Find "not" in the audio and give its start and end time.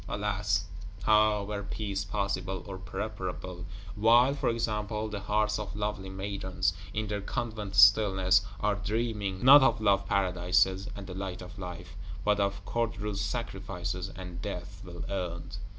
9.45-9.61